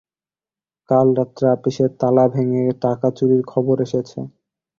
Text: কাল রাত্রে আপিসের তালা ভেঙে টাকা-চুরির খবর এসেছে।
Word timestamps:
কাল 0.89 1.07
রাত্রে 1.17 1.45
আপিসের 1.49 1.89
তালা 1.99 2.25
ভেঙে 2.33 2.63
টাকা-চুরির 2.83 3.43
খবর 3.43 3.75
এসেছে। 3.81 4.19